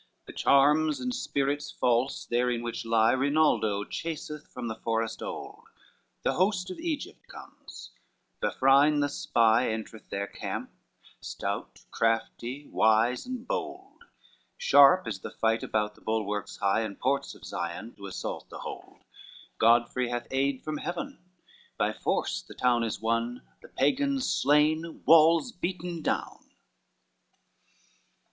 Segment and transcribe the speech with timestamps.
[0.25, 5.65] The charms and spirits false therein which lie Rinaldo chaseth from the forest old;
[6.23, 7.91] The host of Egypt comes;
[8.41, 10.71] Vafrin the spy Entereth their camp,
[11.19, 14.03] stout, crafty, wise and bold;
[14.57, 18.57] Sharp is the fight about the bulwarks high And ports of Zion, to assault the
[18.57, 19.03] hold:
[19.59, 21.19] Godfrey hath aid from Heaven,
[21.77, 26.49] by force the town Is won, the Pagans slain, walls beaten down.